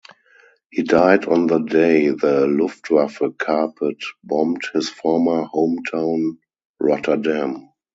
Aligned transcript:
He 0.71 0.81
died 0.81 1.25
on 1.25 1.45
the 1.45 1.59
day 1.59 2.09
the 2.09 2.47
Luftwaffe 2.47 3.21
carpet 3.37 3.97
bombed 4.23 4.63
his 4.73 4.89
former 4.89 5.43
hometown 5.43 6.39
Rotterdam. 6.79 7.69